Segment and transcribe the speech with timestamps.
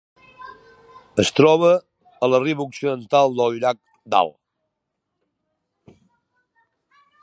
[1.23, 1.69] Es troba
[2.27, 3.81] a la riba occidental del llac
[4.15, 4.35] Dal.